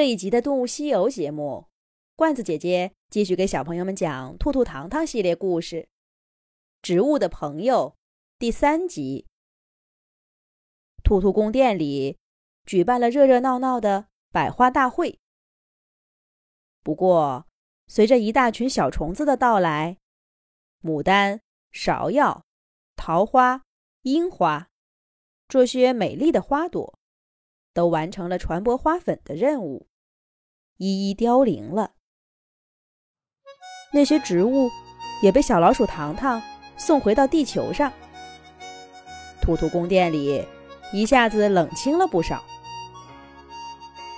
[0.00, 1.66] 这一集的《动物西游》节目，
[2.16, 5.76] 罐子姐姐继续给小朋友们讲《兔兔糖糖》系列故事，
[6.80, 7.96] 《植物的朋友》
[8.38, 9.26] 第三集。
[11.04, 12.16] 兔兔宫殿里
[12.64, 15.20] 举办了热热闹闹的百花大会。
[16.82, 17.46] 不过，
[17.86, 19.98] 随着一大群小虫子的到来，
[20.82, 21.42] 牡丹、
[21.74, 22.46] 芍药、
[22.96, 23.64] 桃花、
[24.04, 24.70] 樱花
[25.46, 26.98] 这些美丽的花朵，
[27.74, 29.88] 都完成了传播花粉的任务。
[30.82, 31.90] 一一凋零了，
[33.92, 34.70] 那些植物
[35.22, 36.40] 也被小老鼠糖糖
[36.78, 37.92] 送回到地球上。
[39.42, 40.42] 兔兔宫殿里
[40.90, 42.42] 一下子冷清了不少。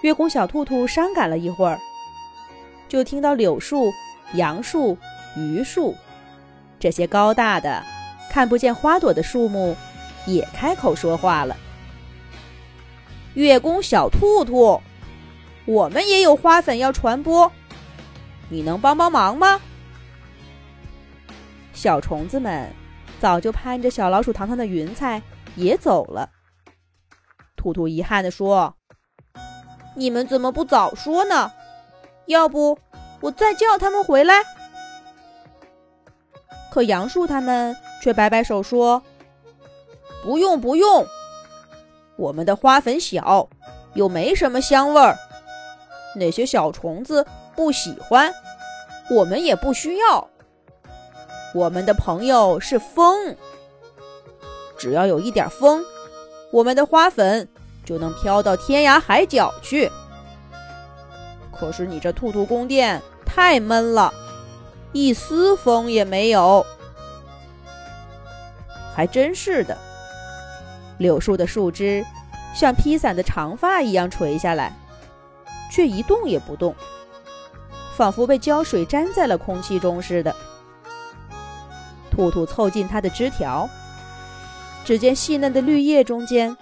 [0.03, 1.81] 月宫小兔兔伤感了一会儿，
[2.89, 3.93] 就听到柳树、
[4.35, 4.97] 杨树、
[5.35, 5.97] 榆树
[6.79, 7.83] 这些高大的、
[8.31, 9.75] 看不见花朵的树木
[10.29, 11.57] 也开口说话了
[13.35, 14.81] ：“月宫小兔兔。”
[15.65, 17.51] 我们也有花粉要传播，
[18.49, 19.61] 你能帮帮忙吗？
[21.73, 22.71] 小虫子们
[23.21, 25.23] 早就攀着小老鼠糖糖的云彩
[25.57, 26.29] 也走了。
[27.57, 28.75] 兔兔遗憾地说
[29.97, 31.53] ：“你们怎么不早说呢？
[32.27, 32.79] 要不
[33.21, 34.43] 我再叫他们回来？”
[36.73, 39.03] 可杨树他们却摆摆手说
[40.25, 41.07] ：“不用不用，
[42.17, 43.49] 我们的花粉小，
[43.95, 45.17] 又没什么香味儿。”
[46.15, 48.33] 那些小虫子不喜欢，
[49.11, 50.29] 我们也不需要。
[51.55, 53.37] 我们的朋友是风，
[54.79, 55.85] 只要有一点风，
[56.51, 57.49] 我们的花粉
[57.85, 59.91] 就能飘到天涯海角去。
[61.55, 64.13] 可是你这兔兔宫殿太闷了，
[64.93, 66.65] 一丝风也没有。
[68.95, 69.77] 还真是的，
[70.99, 72.05] 柳树的树枝
[72.55, 74.77] 像披散的长发一样垂下来。
[75.73, 76.75] 却一动也不动，
[77.97, 80.37] 仿佛被胶水粘在了空气中似的。
[82.11, 83.67] 兔兔凑近它的枝条，
[84.85, 86.55] 只见细嫩的绿叶中间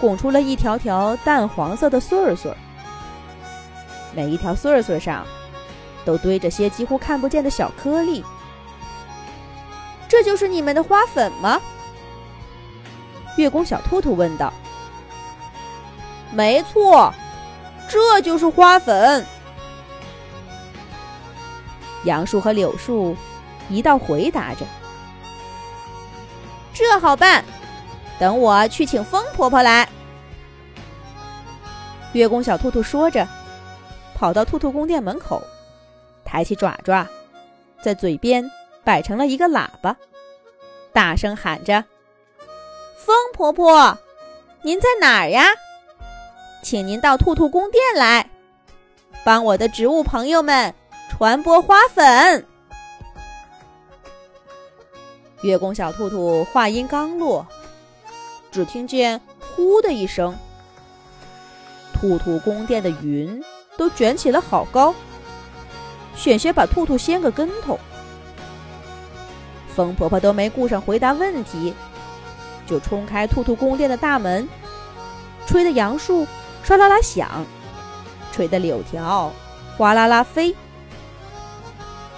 [0.00, 2.56] 拱出了一条条淡黄色的穗儿穗儿，
[4.14, 5.26] 每一条穗儿穗上
[6.06, 8.24] 都堆着些几乎看不见的小颗粒。
[10.08, 11.60] 这就是你们的花粉吗？
[13.36, 14.50] 月宫小兔兔问道。
[16.32, 17.12] 没错。
[17.88, 19.24] 这就是花粉。
[22.04, 23.16] 杨树和柳树
[23.68, 24.64] 一道回答着
[26.72, 27.44] ：“这好办，
[28.18, 29.88] 等我去请风婆婆来。”
[32.14, 33.26] 月宫小兔兔说着，
[34.14, 35.42] 跑到兔兔宫殿门口，
[36.24, 37.06] 抬起爪爪，
[37.82, 38.48] 在嘴边
[38.84, 39.96] 摆成了一个喇叭，
[40.92, 41.84] 大声喊着
[42.96, 43.98] ：“风婆婆，
[44.62, 45.44] 您在哪儿呀？”
[46.68, 48.28] 请您到兔兔宫殿来，
[49.24, 50.74] 帮我的植物朋友们
[51.08, 52.46] 传播花粉。
[55.40, 57.46] 月宫小兔兔话音刚落，
[58.52, 60.36] 只听见“呼”的一声，
[61.94, 63.42] 兔兔宫殿的云
[63.78, 64.94] 都卷起了好高，
[66.14, 67.78] 险些把兔兔掀个跟头。
[69.74, 71.72] 风婆婆都没顾上回答问题，
[72.66, 74.46] 就冲开兔兔宫殿的大门，
[75.46, 76.26] 吹的杨树。
[76.64, 77.44] 唰啦啦响，
[78.32, 79.32] 吹得柳条
[79.76, 80.54] 哗啦啦飞。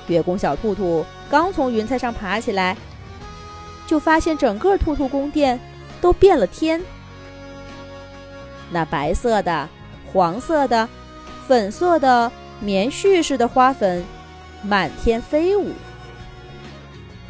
[0.08, 2.76] 月宫小兔兔刚从云彩上爬起来，
[3.86, 5.58] 就发现整个兔兔宫殿
[6.00, 6.80] 都变了天。
[8.70, 9.68] 那白色的、
[10.12, 10.88] 黄色的、
[11.46, 14.04] 粉色的棉絮似的花粉
[14.62, 15.72] 满天飞舞，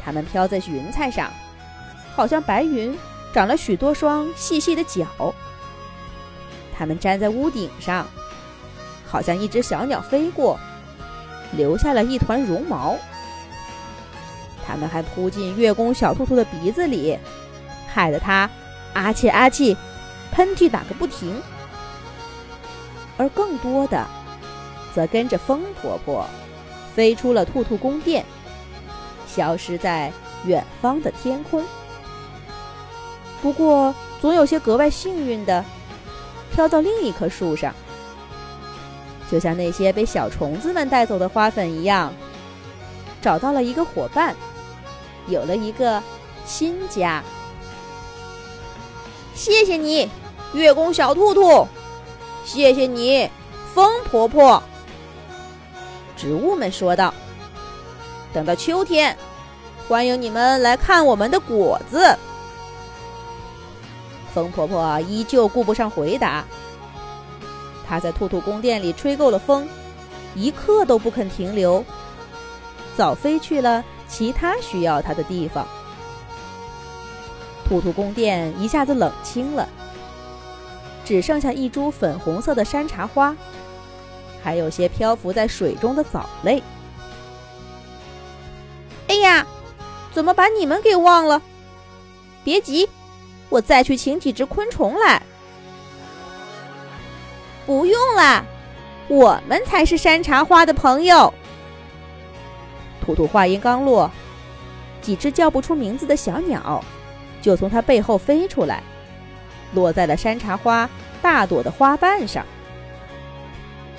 [0.03, 1.31] 它们飘在云彩上，
[2.15, 2.97] 好像白云
[3.31, 5.05] 长了许多双细细的脚。
[6.81, 8.07] 它们粘在屋顶上，
[9.05, 10.59] 好像一只小鸟飞过，
[11.55, 12.97] 留下了一团绒毛。
[14.65, 17.19] 它们还扑进月宫小兔兔的鼻子里，
[17.87, 18.49] 害得它
[18.95, 19.77] 啊气啊气，
[20.31, 21.39] 喷嚏打个不停。
[23.15, 24.03] 而更多的，
[24.95, 26.25] 则跟着风婆婆
[26.95, 28.25] 飞出了兔兔宫殿，
[29.27, 30.11] 消失在
[30.45, 31.63] 远方的天空。
[33.39, 35.63] 不过，总有些格外幸运的。
[36.53, 37.73] 飘到另一棵树上，
[39.31, 42.13] 就像那些被小虫子们带走的花粉一样，
[43.21, 44.35] 找到了一个伙伴，
[45.27, 46.01] 有了一个
[46.45, 47.23] 新家。
[49.33, 50.09] 谢谢你，
[50.53, 51.67] 月宫小兔兔，
[52.43, 53.29] 谢谢你，
[53.73, 54.61] 风婆婆。
[56.17, 57.13] 植物们说道
[58.33, 59.17] ：“等到秋天，
[59.87, 62.15] 欢迎你们来看我们的果子。”
[64.33, 66.45] 风婆婆依旧顾不上回答，
[67.87, 69.67] 她在兔兔宫殿里吹够了风，
[70.35, 71.83] 一刻都不肯停留，
[72.95, 75.67] 早飞去了其他需要他的地方。
[77.67, 79.67] 兔兔宫殿一下子冷清了，
[81.05, 83.35] 只剩下一株粉红色的山茶花，
[84.43, 86.61] 还有些漂浮在水中的藻类。
[89.07, 89.45] 哎呀，
[90.13, 91.41] 怎么把你们给忘了？
[92.43, 92.89] 别急，
[93.51, 95.21] 我再去请几只昆虫来。
[97.65, 98.43] 不用了，
[99.07, 101.31] 我们才是山茶花的朋友。
[102.99, 104.09] 兔兔话音刚落，
[105.01, 106.83] 几只叫不出名字的小鸟
[107.41, 108.81] 就从它背后飞出来，
[109.73, 110.89] 落在了山茶花
[111.21, 112.45] 大朵的花瓣上。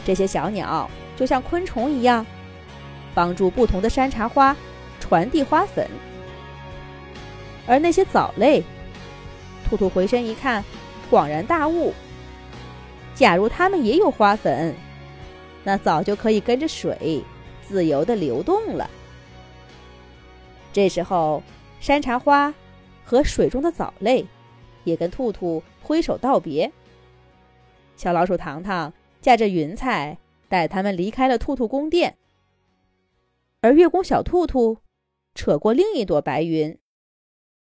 [0.05, 2.25] 这些小鸟就像昆虫一样，
[3.15, 4.57] 帮助不同的山茶花
[4.99, 5.87] 传递花粉。
[7.67, 8.63] 而那些藻类，
[9.73, 10.63] 兔兔回身一看，
[11.11, 11.95] 恍然大悟。
[13.15, 14.75] 假如它们也有花粉，
[15.65, 17.25] 那早就可以跟着水
[17.67, 18.91] 自由的流动了。
[20.75, 21.43] 这时候，
[21.81, 22.53] 山茶花
[23.03, 24.27] 和水中的藻类
[24.85, 26.71] 也跟兔兔挥手道别。
[27.97, 28.93] 小老鼠糖糖
[29.23, 30.19] 驾着云彩
[30.51, 32.19] 带他们离开了兔兔宫殿，
[33.63, 34.77] 而月宫小兔兔
[35.35, 36.79] 扯过另一朵白云，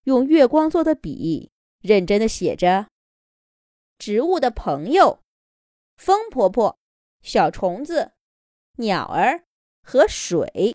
[0.05, 1.51] 用月光做的笔
[1.83, 2.87] 认真的写着
[3.99, 5.19] ：“植物的朋友。”
[5.97, 6.79] 风婆婆、
[7.21, 8.13] 小虫子、
[8.77, 9.43] 鸟儿
[9.81, 10.71] 和水。